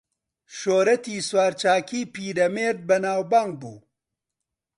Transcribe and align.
شۆرەتی 0.57 1.17
سوارچاکیی 1.29 2.09
پیرەمێرد 2.13 2.79
بەناوبانگ 2.89 3.53
بوو 3.61 3.77